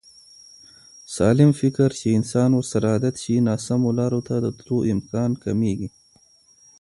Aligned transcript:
سالم 1.15 1.49
فکر 1.61 1.89
چې 1.99 2.07
انسان 2.17 2.49
ورسره 2.55 2.85
عادت 2.93 3.15
شي، 3.23 3.35
ناسمو 3.47 3.89
لارو 3.99 4.19
ته 4.27 4.35
د 4.43 4.47
تلو 4.59 4.77
امکان 4.93 5.31
کمېږي. 5.43 5.87